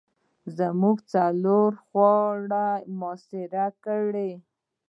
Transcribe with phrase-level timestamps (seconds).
[0.57, 2.69] زموږ څلور خواوې یې را
[2.99, 4.31] محاصره کړلې.